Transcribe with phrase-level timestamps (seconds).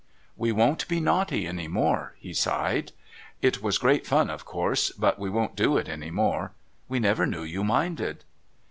[0.35, 2.91] "We won't be naughty any more." He sighed.
[3.43, 6.53] "It was great fun, of course, but we won't do it any more.
[6.89, 8.23] We never knew you minded."